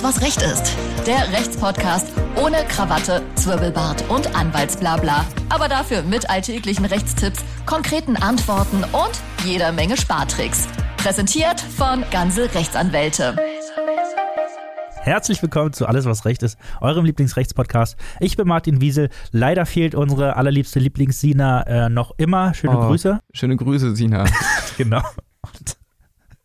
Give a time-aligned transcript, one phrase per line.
[0.00, 0.76] Alles, was Recht ist.
[1.06, 2.06] Der Rechtspodcast
[2.36, 5.26] ohne Krawatte, Zwirbelbart und Anwaltsblabla.
[5.50, 9.10] Aber dafür mit alltäglichen Rechtstipps, konkreten Antworten und
[9.44, 10.68] jeder Menge Spartricks.
[10.96, 13.36] Präsentiert von Ganze Rechtsanwälte.
[15.02, 17.96] Herzlich willkommen zu Alles, was Recht ist, eurem Lieblingsrechtspodcast.
[18.20, 19.10] Ich bin Martin Wiesel.
[19.32, 22.54] Leider fehlt unsere allerliebste Lieblings-Sina äh, noch immer.
[22.54, 23.20] Schöne Oh, Grüße.
[23.32, 24.24] Schöne Grüße, Sina.
[24.78, 25.02] genau.
[25.42, 25.76] Und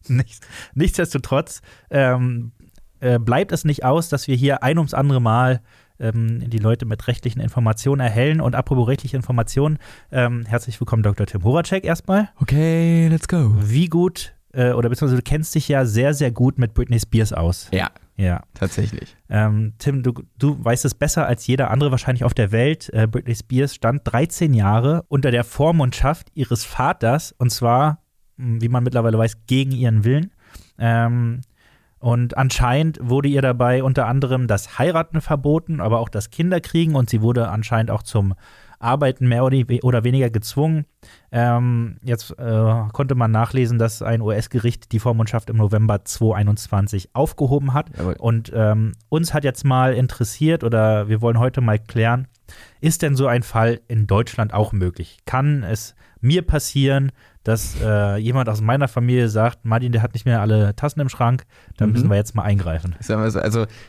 [0.10, 0.40] nichts,
[0.74, 2.52] nichtsdestotrotz ähm,
[3.06, 5.62] äh, bleibt es nicht aus, dass wir hier ein ums andere Mal
[6.00, 8.42] ähm, die Leute mit rechtlichen Informationen erhellen.
[8.42, 9.78] Und apropos rechtliche Informationen,
[10.12, 11.26] ähm, herzlich willkommen, Dr.
[11.26, 12.30] Tim Horacek erstmal.
[12.42, 13.54] Okay, let's go.
[13.58, 17.32] Wie gut, äh, oder beziehungsweise du kennst dich ja sehr, sehr gut mit Britney Spears
[17.32, 17.70] aus.
[17.72, 18.42] Ja, Ja.
[18.54, 19.16] tatsächlich.
[19.30, 22.90] Ähm, Tim, du, du weißt es besser als jeder andere wahrscheinlich auf der Welt.
[22.94, 28.00] Äh, Britney Spears stand 13 Jahre unter der Vormundschaft ihres Vaters und zwar,
[28.38, 30.32] mh, wie man mittlerweile weiß, gegen ihren Willen.
[30.78, 31.42] Ähm,
[32.06, 37.10] und anscheinend wurde ihr dabei unter anderem das Heiraten verboten, aber auch das Kinderkriegen und
[37.10, 38.36] sie wurde anscheinend auch zum
[38.78, 40.86] Arbeiten mehr oder we- oder weniger gezwungen.
[41.32, 47.74] Ähm, jetzt äh, konnte man nachlesen, dass ein US-Gericht die Vormundschaft im November 2021 aufgehoben
[47.74, 47.90] hat.
[47.98, 48.18] Jawohl.
[48.20, 52.28] Und ähm, uns hat jetzt mal interessiert oder wir wollen heute mal klären,
[52.82, 55.18] ist denn so ein Fall in Deutschland auch möglich?
[55.26, 57.12] Kann es mir passieren,
[57.46, 61.08] dass äh, jemand aus meiner Familie sagt, Martin, der hat nicht mehr alle Tassen im
[61.08, 61.44] Schrank,
[61.78, 61.94] da Mhm.
[61.94, 62.96] müssen wir jetzt mal eingreifen.
[63.00, 63.40] So, also,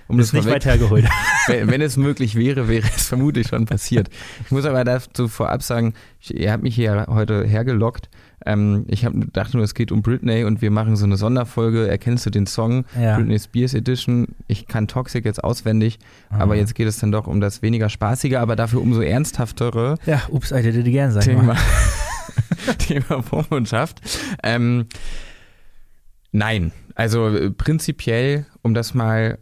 [0.07, 1.07] um Das das ist nicht weit hergeholt.
[1.49, 4.09] wenn, wenn es möglich wäre, wäre es vermutlich schon passiert.
[4.45, 8.09] Ich muss aber dazu vorab sagen, ich, ihr habt mich hier heute hergelockt.
[8.45, 11.89] Ähm, ich hab, dachte nur, es geht um Britney und wir machen so eine Sonderfolge.
[11.89, 12.85] Erkennst du den Song?
[13.01, 13.17] Ja.
[13.17, 14.29] Britney Spears Edition.
[14.47, 15.99] Ich kann Toxic jetzt auswendig,
[16.31, 16.57] aber Ah.
[16.57, 20.53] jetzt geht es dann doch um das weniger spaßige, aber dafür umso ernsthaftere Ja, ups,
[20.53, 21.57] I did it again, sag ich Thema, mal.
[22.79, 24.01] Thema Vormundschaft.
[24.43, 24.87] Ähm,
[26.33, 29.39] nein, also äh, prinzipiell, um das mal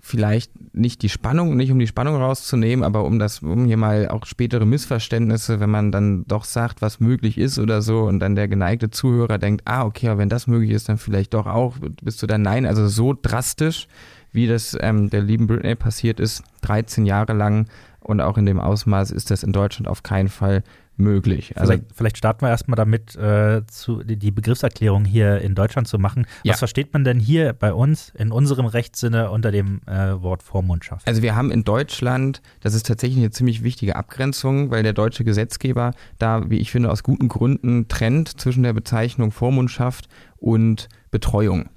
[0.00, 4.08] vielleicht nicht die Spannung, nicht um die Spannung rauszunehmen, aber um das, um hier mal
[4.08, 8.34] auch spätere Missverständnisse, wenn man dann doch sagt, was möglich ist oder so und dann
[8.34, 11.76] der geneigte Zuhörer denkt, ah, okay, aber wenn das möglich ist, dann vielleicht doch auch,
[12.02, 13.88] bist du dann nein, also so drastisch,
[14.32, 17.66] wie das ähm, der lieben Britney passiert ist, 13 Jahre lang
[18.00, 20.62] und auch in dem Ausmaß ist das in Deutschland auf keinen Fall
[20.98, 21.56] möglich.
[21.56, 25.98] Also vielleicht, vielleicht starten wir erstmal damit, äh, zu, die, Begriffserklärung hier in Deutschland zu
[25.98, 26.26] machen.
[26.42, 26.52] Ja.
[26.52, 31.06] Was versteht man denn hier bei uns in unserem Rechtssinne unter dem äh, Wort Vormundschaft?
[31.06, 35.24] Also wir haben in Deutschland, das ist tatsächlich eine ziemlich wichtige Abgrenzung, weil der deutsche
[35.24, 41.70] Gesetzgeber da, wie ich finde, aus guten Gründen trennt zwischen der Bezeichnung Vormundschaft und Betreuung.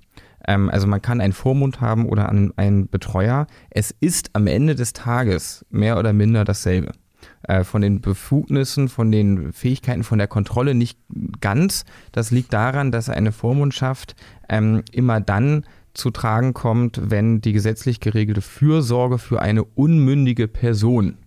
[0.47, 3.47] Ähm, also man kann einen Vormund haben oder einen, einen Betreuer.
[3.69, 6.91] Es ist am Ende des Tages mehr oder minder dasselbe.
[7.43, 10.99] Äh, von den Befugnissen, von den Fähigkeiten, von der Kontrolle nicht
[11.39, 11.85] ganz.
[12.11, 14.15] Das liegt daran, dass eine Vormundschaft
[14.47, 21.17] ähm, immer dann zu tragen kommt, wenn die gesetzlich geregelte Fürsorge für eine unmündige Person,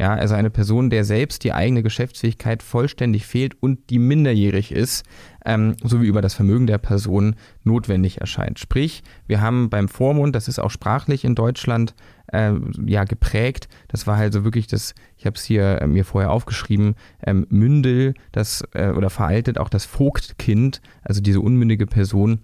[0.00, 5.04] ja, also eine Person, der selbst die eigene Geschäftsfähigkeit vollständig fehlt und die minderjährig ist,
[5.44, 8.58] ähm, sowie über das Vermögen der Person notwendig erscheint.
[8.58, 11.94] Sprich, wir haben beim Vormund, das ist auch sprachlich in Deutschland
[12.32, 12.52] äh,
[12.86, 16.30] ja geprägt, das war halt so wirklich das, ich habe es hier äh, mir vorher
[16.30, 22.40] aufgeschrieben, ähm, Mündel, das äh, oder veraltet auch das Vogtkind, also diese unmündige Person,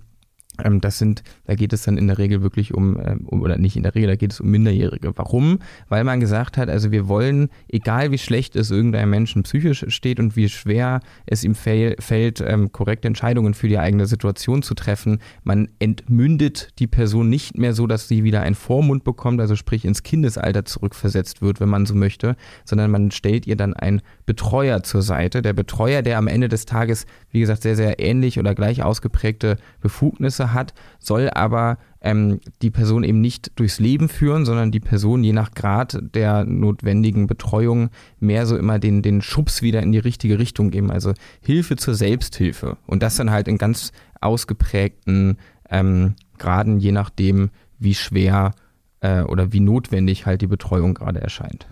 [0.81, 3.77] das sind, da geht es dann in der Regel wirklich um, ähm, um, oder nicht
[3.77, 5.12] in der Regel, da geht es um Minderjährige.
[5.17, 5.59] Warum?
[5.89, 10.21] Weil man gesagt hat, also wir wollen, egal wie schlecht es irgendeinem Menschen psychisch steht
[10.21, 14.75] und wie schwer es ihm fäll, fällt, ähm, korrekte Entscheidungen für die eigene Situation zu
[14.75, 19.56] treffen, man entmündet die Person nicht mehr so, dass sie wieder einen Vormund bekommt, also
[19.56, 24.03] sprich ins Kindesalter zurückversetzt wird, wenn man so möchte, sondern man stellt ihr dann einen
[24.25, 25.43] Betreuer zur Seite.
[25.43, 29.56] Der Betreuer, der am Ende des Tages, wie gesagt, sehr, sehr ähnlich oder gleich ausgeprägte
[29.81, 35.25] Befugnisse hat, soll aber ähm, die Person eben nicht durchs Leben führen, sondern die Person
[35.25, 37.91] je nach Grad der notwendigen Betreuung
[38.21, 40.91] mehr so immer den, den Schubs wieder in die richtige Richtung geben.
[40.91, 42.77] Also Hilfe zur Selbsthilfe.
[42.87, 45.39] Und das dann halt in ganz ausgeprägten
[45.71, 48.53] ähm, Graden, je nachdem, wie schwer
[49.01, 51.66] äh, oder wie notwendig halt die Betreuung gerade erscheint.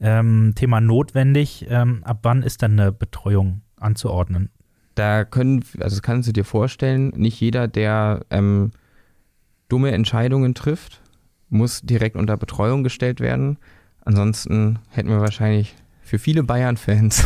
[0.00, 1.66] Ähm, Thema notwendig.
[1.68, 4.50] Ähm, ab wann ist dann eine Betreuung anzuordnen?
[4.96, 8.70] Da können, also das kannst du dir vorstellen, nicht jeder, der ähm,
[9.68, 11.02] dumme Entscheidungen trifft,
[11.50, 13.58] muss direkt unter Betreuung gestellt werden.
[14.04, 17.24] Ansonsten hätten wir wahrscheinlich für viele Bayern-Fans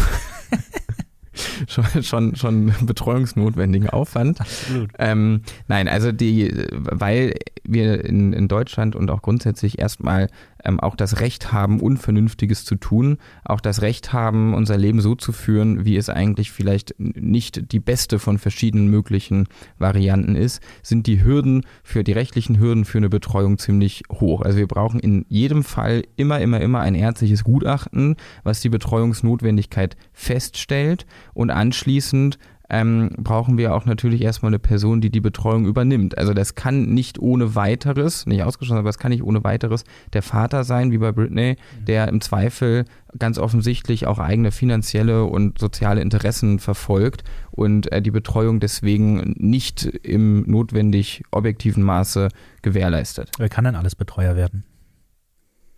[1.68, 4.40] schon, schon, schon betreuungsnotwendigen Aufwand.
[4.40, 4.90] Absolut.
[4.98, 10.28] Ähm, nein, also die, weil wir in, in Deutschland und auch grundsätzlich erstmal
[10.64, 15.14] ähm, auch das Recht haben, Unvernünftiges zu tun, auch das Recht haben, unser Leben so
[15.14, 19.46] zu führen, wie es eigentlich vielleicht nicht die beste von verschiedenen möglichen
[19.78, 24.42] Varianten ist, sind die Hürden für die rechtlichen Hürden für eine Betreuung ziemlich hoch.
[24.42, 29.96] Also wir brauchen in jedem Fall immer, immer, immer ein ärztliches Gutachten, was die Betreuungsnotwendigkeit
[30.12, 32.38] feststellt und anschließend
[32.70, 36.16] ähm, brauchen wir auch natürlich erstmal eine Person, die die Betreuung übernimmt.
[36.16, 40.22] Also das kann nicht ohne weiteres, nicht ausgeschlossen, aber das kann nicht ohne weiteres der
[40.22, 41.84] Vater sein, wie bei Britney, mhm.
[41.84, 42.84] der im Zweifel
[43.18, 49.84] ganz offensichtlich auch eigene finanzielle und soziale Interessen verfolgt und äh, die Betreuung deswegen nicht
[49.84, 52.28] im notwendig objektiven Maße
[52.62, 53.30] gewährleistet.
[53.38, 54.64] Wer kann denn alles Betreuer werden?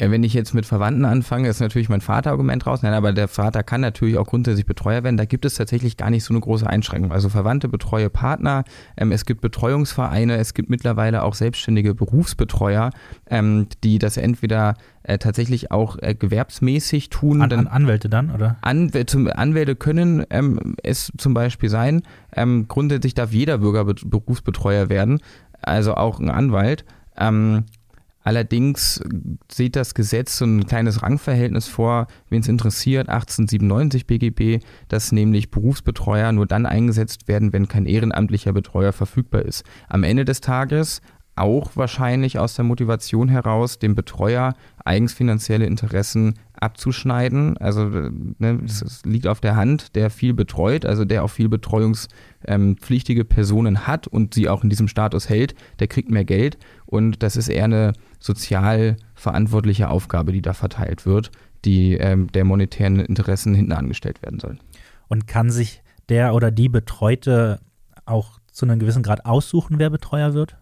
[0.00, 2.82] Ja, wenn ich jetzt mit Verwandten anfange, ist natürlich mein Vaterargument raus.
[2.82, 5.16] Nein, aber der Vater kann natürlich auch grundsätzlich Betreuer werden.
[5.16, 7.12] Da gibt es tatsächlich gar nicht so eine große Einschränkung.
[7.12, 8.64] Also Verwandte betreue Partner,
[8.96, 12.90] ähm, es gibt Betreuungsvereine, es gibt mittlerweile auch selbstständige Berufsbetreuer,
[13.30, 14.74] ähm, die das entweder
[15.04, 17.42] äh, tatsächlich auch äh, gewerbsmäßig tun.
[17.42, 18.56] An, an Anwälte dann, oder?
[18.62, 22.02] Anwälte, Anwälte können ähm, es zum Beispiel sein.
[22.34, 25.20] Ähm, grundsätzlich darf jeder Bürger Berufsbetreuer werden,
[25.60, 26.84] also auch ein Anwalt.
[27.16, 27.66] Ähm,
[28.22, 29.02] Allerdings
[29.50, 35.50] sieht das Gesetz so ein kleines Rangverhältnis vor, wen es interessiert, 1897 BGB, dass nämlich
[35.50, 39.64] Berufsbetreuer nur dann eingesetzt werden, wenn kein ehrenamtlicher Betreuer verfügbar ist.
[39.88, 41.02] Am Ende des Tages
[41.34, 44.54] auch wahrscheinlich aus der Motivation heraus, dem Betreuer
[44.84, 47.56] eigens finanzielle Interessen abzuschneiden.
[47.58, 53.24] Also ne, das liegt auf der Hand, der viel betreut, also der auch viel betreuungspflichtige
[53.24, 56.58] Personen hat und sie auch in diesem Status hält, der kriegt mehr Geld.
[56.86, 61.30] Und das ist eher eine sozial verantwortliche Aufgabe, die da verteilt wird,
[61.64, 64.58] die ähm, der monetären Interessen hinten angestellt werden soll.
[65.08, 67.60] Und kann sich der oder die Betreute
[68.04, 70.56] auch zu einem gewissen Grad aussuchen, wer Betreuer wird?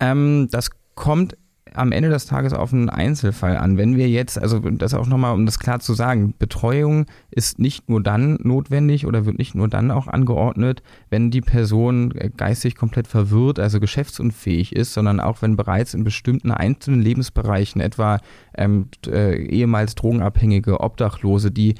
[0.00, 1.36] Ähm, das kommt
[1.74, 3.76] am Ende des Tages auf einen Einzelfall an.
[3.76, 7.88] Wenn wir jetzt, also das auch nochmal, um das klar zu sagen, Betreuung ist nicht
[7.88, 13.06] nur dann notwendig oder wird nicht nur dann auch angeordnet, wenn die Person geistig komplett
[13.08, 18.20] verwirrt, also geschäftsunfähig ist, sondern auch wenn bereits in bestimmten einzelnen Lebensbereichen, etwa
[18.56, 21.74] ähm, äh, ehemals Drogenabhängige, Obdachlose, die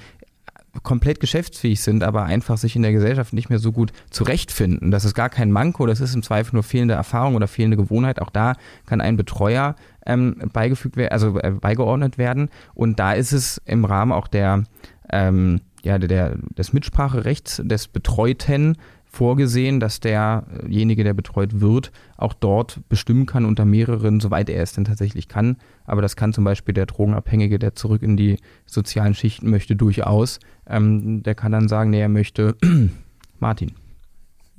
[0.83, 4.91] komplett geschäftsfähig sind, aber einfach sich in der Gesellschaft nicht mehr so gut zurechtfinden.
[4.91, 8.21] Das ist gar kein Manko, das ist im Zweifel nur fehlende Erfahrung oder fehlende Gewohnheit.
[8.21, 8.55] Auch da
[8.87, 9.77] kann ein Betreuer
[10.07, 12.49] ähm, beigefügt werden, also äh, beigeordnet werden.
[12.75, 14.65] Und da ist es im Rahmen auch der,
[15.11, 18.77] ähm, ja, der, des Mitspracherechts des Betreuten
[19.17, 24.75] vorgesehen, dass derjenige, der betreut wird, auch dort bestimmen kann unter mehreren, soweit er es
[24.75, 25.57] denn tatsächlich kann.
[25.87, 30.39] Aber das kann zum Beispiel der Drogenabhängige, der zurück in die sozialen Schichten möchte, durchaus.
[30.67, 32.57] Ähm, der kann dann sagen, nee, er möchte
[33.39, 33.73] Martin.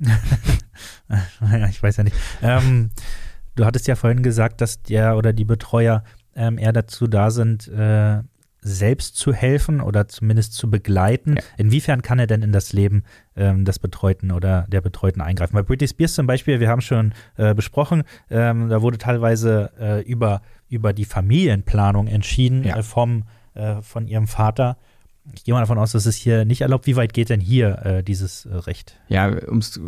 [1.70, 2.16] ich weiß ja nicht.
[2.42, 2.90] Ähm,
[3.54, 6.02] du hattest ja vorhin gesagt, dass der oder die Betreuer
[6.34, 8.22] ähm, eher dazu da sind, äh,
[8.60, 11.36] selbst zu helfen oder zumindest zu begleiten.
[11.36, 11.42] Ja.
[11.56, 13.04] Inwiefern kann er denn in das Leben
[13.36, 15.54] ähm, des Betreuten oder der Betreuten eingreifen?
[15.54, 20.02] Bei Britney Spears zum Beispiel, wir haben schon äh, besprochen, ähm, da wurde teilweise äh,
[20.02, 22.76] über, über die Familienplanung entschieden ja.
[22.76, 23.24] äh, vom,
[23.54, 24.76] äh, von ihrem Vater.
[25.34, 26.86] Ich gehe mal davon aus, dass es hier nicht erlaubt.
[26.86, 28.98] Wie weit geht denn hier äh, dieses äh, Recht?
[29.08, 29.78] Ja, um es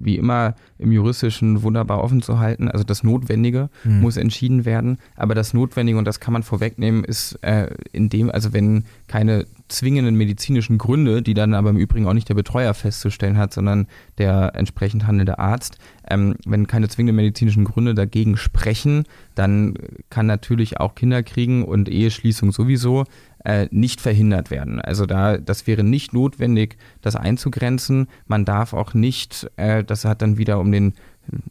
[0.00, 2.68] wie immer im Juristischen wunderbar offen zu halten.
[2.68, 4.00] Also das Notwendige mhm.
[4.00, 4.98] muss entschieden werden.
[5.14, 9.46] Aber das Notwendige, und das kann man vorwegnehmen, ist äh, in dem, also wenn keine
[9.68, 13.86] zwingenden medizinischen Gründe, die dann aber im Übrigen auch nicht der Betreuer festzustellen hat, sondern
[14.18, 19.74] der entsprechend handelnde Arzt, ähm, wenn keine zwingenden medizinischen Gründe dagegen sprechen, dann
[20.08, 23.04] kann natürlich auch Kinder kriegen und Eheschließung sowieso
[23.44, 24.80] äh, nicht verhindert werden.
[24.80, 28.08] Also da, das wäre nicht notwendig, das einzugrenzen.
[28.26, 30.94] Man darf auch nicht, äh, das hat dann wieder um den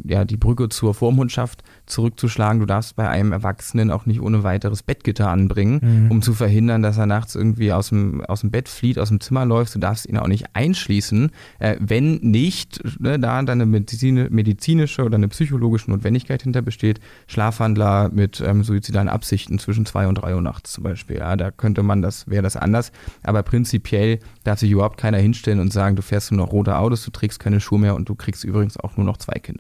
[0.03, 2.59] ja, die Brücke zur Vormundschaft zurückzuschlagen.
[2.59, 6.11] Du darfst bei einem Erwachsenen auch nicht ohne weiteres Bettgitter anbringen, mhm.
[6.11, 9.19] um zu verhindern, dass er nachts irgendwie aus dem, aus dem Bett flieht, aus dem
[9.19, 9.75] Zimmer läuft.
[9.75, 15.03] Du darfst ihn auch nicht einschließen, äh, wenn nicht ne, da dann eine Medizin, medizinische
[15.03, 16.99] oder eine psychologische Notwendigkeit hinter besteht.
[17.27, 21.17] Schlafwandler mit ähm, suizidalen Absichten zwischen zwei und drei Uhr nachts zum Beispiel.
[21.17, 22.91] Ja, da könnte man das, wäre das anders.
[23.23, 27.03] Aber prinzipiell darf sich überhaupt keiner hinstellen und sagen, du fährst nur noch rote Autos,
[27.05, 29.58] du trägst keine Schuhe mehr und du kriegst übrigens auch nur noch zwei Kinder.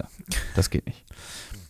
[0.55, 1.05] Das geht nicht.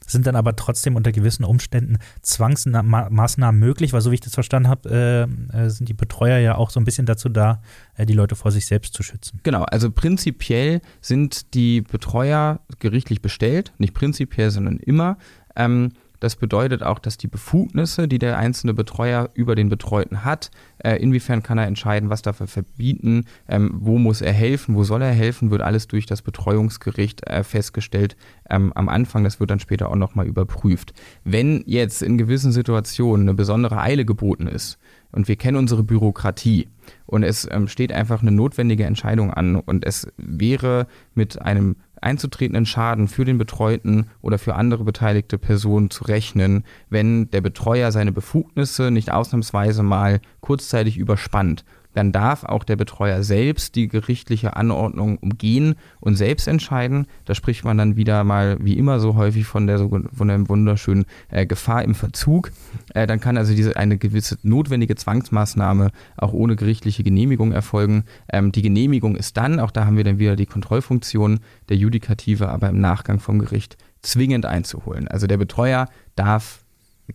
[0.06, 4.68] Sind dann aber trotzdem unter gewissen Umständen Zwangsmaßnahmen möglich, weil so wie ich das verstanden
[4.68, 7.62] habe, äh, äh, sind die Betreuer ja auch so ein bisschen dazu da,
[7.96, 9.40] äh, die Leute vor sich selbst zu schützen.
[9.44, 15.18] Genau, also prinzipiell sind die Betreuer gerichtlich bestellt, nicht prinzipiell, sondern immer.
[15.56, 20.52] Ähm, Das bedeutet auch, dass die Befugnisse, die der einzelne Betreuer über den Betreuten hat,
[20.80, 24.84] äh, inwiefern kann er entscheiden, was darf er verbieten, ähm, wo muss er helfen, wo
[24.84, 28.16] soll er helfen, wird alles durch das Betreuungsgericht äh, festgestellt
[28.50, 29.24] ähm, am Anfang.
[29.24, 30.94] Das wird dann später auch nochmal überprüft.
[31.24, 34.78] Wenn jetzt in gewissen Situationen eine besondere Eile geboten ist
[35.12, 36.68] und wir kennen unsere Bürokratie
[37.06, 42.66] und es ähm, steht einfach eine notwendige Entscheidung an und es wäre mit einem einzutretenden
[42.66, 48.12] Schaden für den Betreuten oder für andere beteiligte Personen zu rechnen, wenn der Betreuer seine
[48.12, 55.18] Befugnisse nicht ausnahmsweise mal kurzzeitig überspannt dann darf auch der Betreuer selbst die gerichtliche Anordnung
[55.18, 57.08] umgehen und selbst entscheiden.
[57.26, 61.06] Da spricht man dann wieder mal, wie immer so häufig, von der, von der wunderschönen
[61.30, 62.52] äh, Gefahr im Verzug.
[62.94, 68.04] Äh, dann kann also diese eine gewisse notwendige Zwangsmaßnahme auch ohne gerichtliche Genehmigung erfolgen.
[68.32, 72.50] Ähm, die Genehmigung ist dann, auch da haben wir dann wieder die Kontrollfunktion der Judikative,
[72.50, 75.08] aber im Nachgang vom Gericht zwingend einzuholen.
[75.08, 76.64] Also der Betreuer darf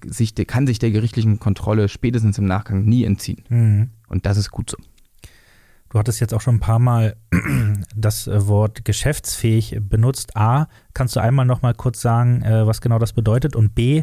[0.04, 3.44] sich, kann sich der gerichtlichen Kontrolle spätestens im Nachgang nie entziehen.
[3.48, 3.90] Mhm.
[4.08, 4.76] Und das ist gut so.
[5.90, 7.16] Du hattest jetzt auch schon ein paar Mal
[7.94, 10.36] das äh, Wort geschäftsfähig benutzt.
[10.36, 13.54] A, kannst du einmal noch mal kurz sagen, äh, was genau das bedeutet?
[13.54, 14.02] Und B,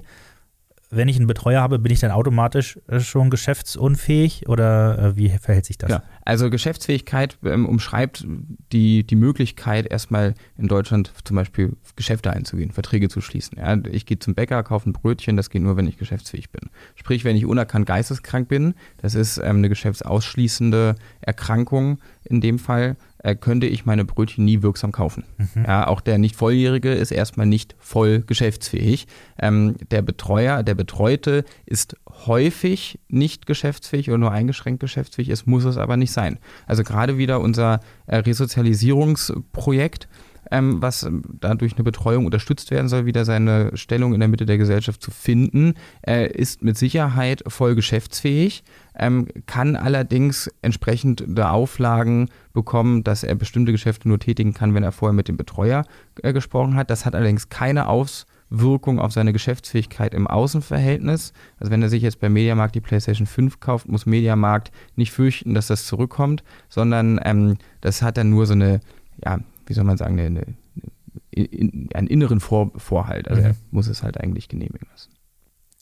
[0.92, 5.30] wenn ich einen Betreuer habe, bin ich dann automatisch äh, schon geschäftsunfähig oder äh, wie
[5.30, 5.90] verhält sich das?
[5.90, 8.28] Ja, also Geschäftsfähigkeit ähm, umschreibt
[8.72, 13.58] die, die Möglichkeit, erstmal in Deutschland zum Beispiel Geschäfte einzugehen, Verträge zu schließen.
[13.58, 16.70] Ja, ich gehe zum Bäcker, kaufe ein Brötchen, das geht nur, wenn ich geschäftsfähig bin.
[16.96, 22.98] Sprich, wenn ich unerkannt geisteskrank bin, das ist ähm, eine geschäftsausschließende Erkrankung in dem Fall,
[23.24, 25.24] äh, könnte ich meine Brötchen nie wirksam kaufen.
[25.38, 25.66] Mhm.
[25.66, 29.08] Ja, auch der nicht Volljährige ist erstmal nicht voll geschäftsfähig.
[29.40, 35.30] Ähm, der Betreuer, der Betreute ist häufig nicht geschäftsfähig oder nur eingeschränkt geschäftsfähig.
[35.30, 36.40] Es muss es aber nicht sein.
[36.66, 40.08] Also gerade wieder unser äh, Resozialisierungsprojekt
[40.52, 44.46] ähm, was ähm, dadurch eine Betreuung unterstützt werden soll, wieder seine Stellung in der Mitte
[44.46, 45.74] der Gesellschaft zu finden,
[46.06, 48.64] äh, ist mit Sicherheit voll geschäftsfähig,
[48.96, 54.92] ähm, kann allerdings entsprechende Auflagen bekommen, dass er bestimmte Geschäfte nur tätigen kann, wenn er
[54.92, 55.86] vorher mit dem Betreuer
[56.22, 56.90] äh, gesprochen hat.
[56.90, 61.32] Das hat allerdings keine Auswirkung auf seine Geschäftsfähigkeit im Außenverhältnis.
[61.60, 65.54] Also wenn er sich jetzt bei Mediamarkt die PlayStation 5 kauft, muss Mediamarkt nicht fürchten,
[65.54, 68.82] dass das zurückkommt, sondern ähm, das hat dann nur so eine
[69.24, 69.40] ja,
[69.72, 70.56] wie soll man sagen, eine, eine,
[71.32, 73.30] in, einen inneren Vor Vorhalt.
[73.30, 73.48] Also mhm.
[73.48, 75.12] er muss es halt eigentlich genehmigen lassen.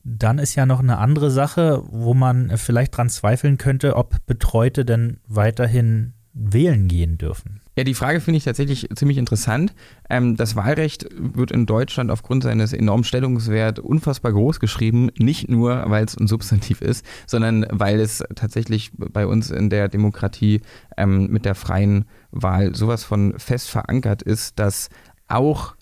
[0.03, 4.86] Dann ist ja noch eine andere Sache, wo man vielleicht dran zweifeln könnte, ob Betreute
[4.86, 7.62] denn weiterhin wählen gehen dürfen.
[7.75, 9.74] Ja, die Frage finde ich tatsächlich ziemlich interessant.
[10.10, 15.10] Ähm, das Wahlrecht wird in Deutschland aufgrund seines enormen Stellungswerts unfassbar groß geschrieben.
[15.17, 19.88] Nicht nur, weil es ein Substantiv ist, sondern weil es tatsächlich bei uns in der
[19.88, 20.62] Demokratie
[20.98, 24.89] ähm, mit der freien Wahl sowas von fest verankert ist, dass
[25.27, 25.75] auch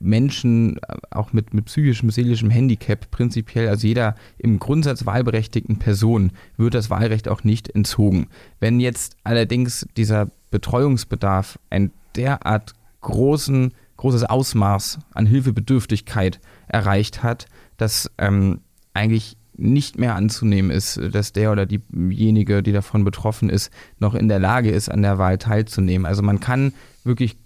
[0.00, 0.78] Menschen,
[1.10, 6.90] auch mit, mit psychischem, seelischem Handicap prinzipiell, also jeder im Grundsatz wahlberechtigten Person, wird das
[6.90, 8.28] Wahlrecht auch nicht entzogen.
[8.60, 18.10] Wenn jetzt allerdings dieser Betreuungsbedarf ein derart großen, großes Ausmaß an Hilfebedürftigkeit erreicht hat, dass
[18.18, 18.60] ähm,
[18.94, 24.28] eigentlich nicht mehr anzunehmen ist, dass der oder diejenige, die davon betroffen ist, noch in
[24.28, 26.06] der Lage ist, an der Wahl teilzunehmen.
[26.06, 26.72] Also man kann
[27.04, 27.36] wirklich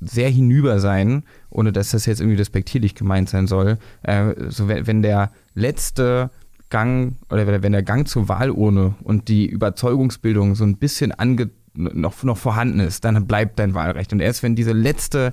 [0.00, 3.78] sehr hinüber sein, ohne dass das jetzt irgendwie despektierlich gemeint sein soll.
[4.02, 6.30] Äh, so wenn der letzte
[6.68, 12.22] Gang oder wenn der Gang zur Wahlurne und die Überzeugungsbildung so ein bisschen ange noch,
[12.24, 14.12] noch vorhanden ist, dann bleibt dein Wahlrecht.
[14.12, 15.32] Und erst wenn diese letzte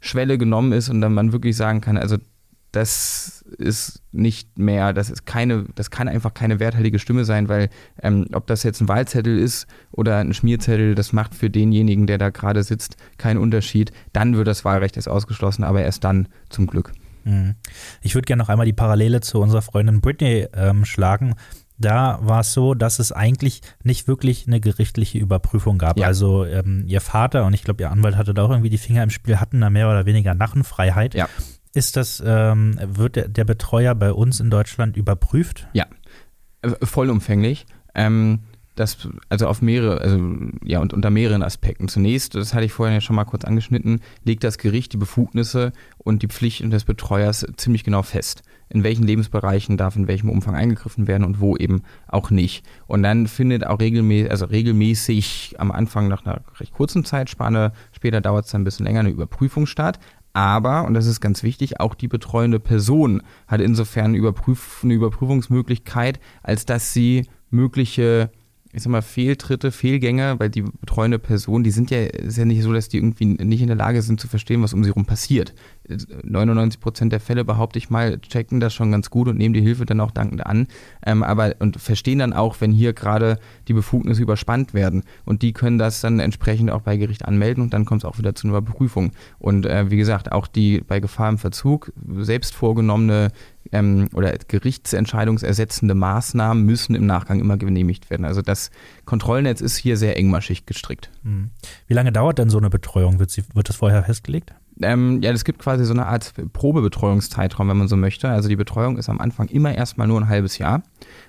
[0.00, 2.16] Schwelle genommen ist und dann man wirklich sagen kann, also
[2.74, 7.68] das ist nicht mehr, das ist keine, das kann einfach keine werthaltige Stimme sein, weil
[8.02, 12.18] ähm, ob das jetzt ein Wahlzettel ist oder ein Schmierzettel, das macht für denjenigen, der
[12.18, 13.92] da gerade sitzt, keinen Unterschied.
[14.12, 16.92] Dann wird das Wahlrecht erst ausgeschlossen, aber erst dann zum Glück.
[17.24, 17.54] Mhm.
[18.02, 21.34] Ich würde gerne noch einmal die Parallele zu unserer Freundin Britney ähm, schlagen.
[21.76, 25.98] Da war es so, dass es eigentlich nicht wirklich eine gerichtliche Überprüfung gab.
[25.98, 26.06] Ja.
[26.06, 29.02] Also ähm, ihr Vater und ich glaube, ihr Anwalt hatte da auch irgendwie die Finger
[29.02, 31.14] im Spiel, hatten da mehr oder weniger Narrenfreiheit.
[31.14, 31.28] Ja.
[31.74, 35.66] Ist das, ähm, wird der, der, Betreuer bei uns in Deutschland überprüft?
[35.72, 35.86] Ja,
[36.62, 37.66] äh, vollumfänglich.
[37.96, 38.40] Ähm,
[38.74, 40.18] das, also auf mehrere, also
[40.64, 41.88] ja, und unter mehreren Aspekten.
[41.88, 45.72] Zunächst, das hatte ich vorhin ja schon mal kurz angeschnitten, legt das Gericht die Befugnisse
[45.98, 48.42] und die Pflichten des Betreuers ziemlich genau fest.
[48.68, 52.66] In welchen Lebensbereichen darf in welchem Umfang eingegriffen werden und wo eben auch nicht.
[52.86, 58.20] Und dann findet auch regelmäßig, also regelmäßig am Anfang nach einer recht kurzen Zeitspanne, später
[58.20, 60.00] dauert es dann ein bisschen länger, eine Überprüfung statt.
[60.34, 64.94] Aber, und das ist ganz wichtig, auch die betreuende Person hat insofern eine, Überprüf eine
[64.94, 68.30] Überprüfungsmöglichkeit, als dass sie mögliche
[68.74, 72.60] ich sag mal, Fehltritte, Fehlgänge, weil die betreuende Person, die sind ja, ist ja nicht
[72.60, 75.04] so, dass die irgendwie nicht in der Lage sind zu verstehen, was um sie herum
[75.04, 75.54] passiert.
[75.88, 79.60] 99 Prozent der Fälle, behaupte ich mal, checken das schon ganz gut und nehmen die
[79.60, 80.66] Hilfe dann auch dankend an.
[81.04, 83.38] Ähm, aber und verstehen dann auch, wenn hier gerade
[83.68, 85.02] die Befugnisse überspannt werden.
[85.24, 88.18] Und die können das dann entsprechend auch bei Gericht anmelden und dann kommt es auch
[88.18, 89.12] wieder zu einer Überprüfung.
[89.38, 93.30] Und äh, wie gesagt, auch die bei Gefahr im Verzug selbst vorgenommene
[93.72, 98.24] ähm, oder gerichtsentscheidungsersetzende Maßnahmen müssen im Nachgang immer genehmigt werden.
[98.24, 98.70] Also das
[99.04, 101.10] Kontrollnetz ist hier sehr engmaschig gestrickt.
[101.22, 101.50] Hm.
[101.86, 103.18] Wie lange dauert denn so eine Betreuung?
[103.18, 104.54] Wird, sie, wird das vorher festgelegt?
[104.80, 108.28] Ähm, ja, es gibt quasi so eine Art Probebetreuungszeitraum, wenn man so möchte.
[108.28, 110.82] Also die Betreuung ist am Anfang immer erstmal nur ein halbes Jahr.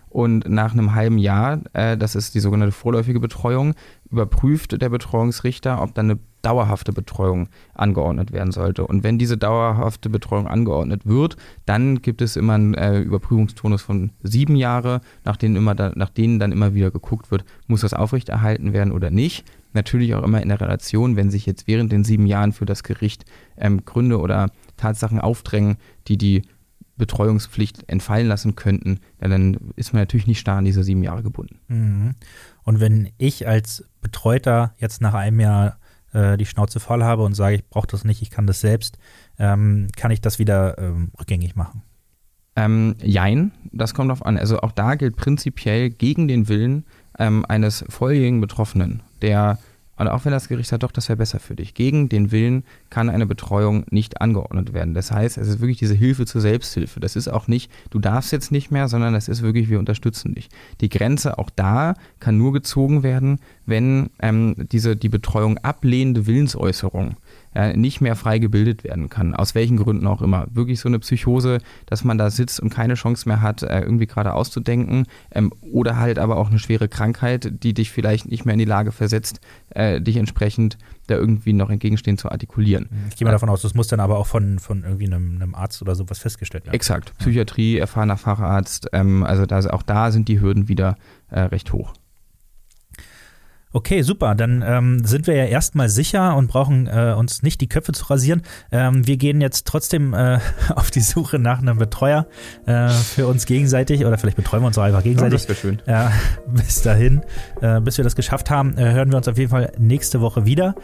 [0.09, 3.75] Und nach einem halben Jahr, äh, das ist die sogenannte vorläufige Betreuung,
[4.09, 8.87] überprüft der Betreuungsrichter, ob dann eine dauerhafte Betreuung angeordnet werden sollte.
[8.87, 11.35] Und wenn diese dauerhafte Betreuung angeordnet wird,
[11.65, 16.73] dann gibt es immer einen äh, Überprüfungstonus von sieben Jahre, nach nach denen dann immer
[16.73, 19.43] wieder geguckt wird, muss das aufrechterhalten werden oder nicht.
[19.75, 22.83] Natürlich auch immer in der Relation, wenn sich jetzt während den sieben Jahren für das
[22.83, 23.25] Gericht
[23.57, 25.77] ähm, Gründe oder Tatsachen aufdrängen,
[26.07, 26.43] die die
[26.97, 31.59] Betreuungspflicht entfallen lassen könnten, dann ist man natürlich nicht starr an diese sieben Jahre gebunden.
[31.67, 32.15] Mhm.
[32.63, 35.77] Und wenn ich als Betreuter jetzt nach einem Jahr
[36.13, 38.97] äh, die Schnauze voll habe und sage, ich brauche das nicht, ich kann das selbst,
[39.37, 41.83] ähm, kann ich das wieder ähm, rückgängig machen?
[42.55, 44.37] Ähm, jein, das kommt darauf an.
[44.37, 46.85] Also auch da gilt prinzipiell gegen den Willen
[47.19, 49.57] ähm, eines volljährigen Betroffenen, der
[49.97, 51.73] und auch wenn das Gericht sagt, doch, das wäre besser für dich.
[51.73, 54.93] Gegen den Willen kann eine Betreuung nicht angeordnet werden.
[54.93, 56.99] Das heißt, es ist wirklich diese Hilfe zur Selbsthilfe.
[56.99, 60.35] Das ist auch nicht, du darfst jetzt nicht mehr, sondern das ist wirklich, wir unterstützen
[60.35, 60.49] dich.
[60.81, 67.15] Die Grenze auch da kann nur gezogen werden, wenn ähm, diese, die Betreuung ablehnende Willensäußerung
[67.55, 70.47] äh, nicht mehr frei gebildet werden kann, aus welchen Gründen auch immer.
[70.51, 74.05] Wirklich so eine Psychose, dass man da sitzt und keine Chance mehr hat, äh, irgendwie
[74.05, 78.53] gerade auszudenken ähm, oder halt aber auch eine schwere Krankheit, die dich vielleicht nicht mehr
[78.53, 82.89] in die Lage versetzt, äh, dich entsprechend da irgendwie noch entgegenstehen zu artikulieren.
[83.09, 85.55] Ich gehe mal davon aus, das muss dann aber auch von, von irgendwie einem, einem
[85.55, 86.75] Arzt oder sowas festgestellt werden.
[86.75, 87.17] Exakt.
[87.19, 90.97] Psychiatrie, erfahrener Facharzt, ähm, also da, auch da sind die Hürden wieder
[91.29, 91.93] äh, recht hoch.
[93.75, 94.35] Okay, super.
[94.35, 98.05] Dann ähm, sind wir ja erstmal sicher und brauchen äh, uns nicht die Köpfe zu
[98.05, 98.41] rasieren.
[98.71, 100.39] Ähm, wir gehen jetzt trotzdem äh,
[100.75, 102.25] auf die Suche nach einem Betreuer
[102.67, 105.41] äh, für uns gegenseitig oder vielleicht betreuen wir uns auch einfach gegenseitig.
[105.41, 105.81] Ja, das schön.
[105.87, 106.13] Ja,
[106.47, 107.21] bis dahin,
[107.59, 110.45] äh, bis wir das geschafft haben, äh, hören wir uns auf jeden Fall nächste Woche
[110.45, 110.75] wieder.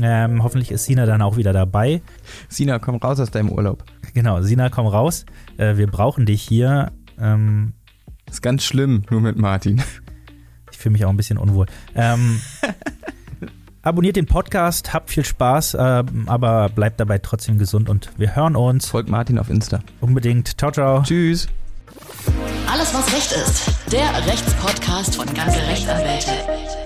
[0.00, 2.00] Ähm, hoffentlich ist Sina dann auch wieder dabei.
[2.48, 3.82] Sina, komm raus aus deinem Urlaub.
[4.14, 5.26] Genau, Sina, komm raus.
[5.56, 6.92] Äh, wir brauchen dich hier.
[7.18, 7.72] Ähm,
[8.30, 9.82] ist ganz schlimm, nur mit Martin.
[10.76, 11.64] Ich fühle mich auch ein bisschen unwohl.
[11.94, 12.38] Ähm,
[13.82, 18.56] abonniert den Podcast, habt viel Spaß, äh, aber bleibt dabei trotzdem gesund und wir hören
[18.56, 18.86] uns.
[18.86, 19.80] Folgt Martin auf Insta.
[20.02, 20.58] Unbedingt.
[20.58, 21.02] Ciao, ciao.
[21.02, 21.48] Tschüss.
[22.70, 23.70] Alles, was Recht ist.
[23.90, 26.85] Der Rechtspodcast von ganze Rechtsanwälte.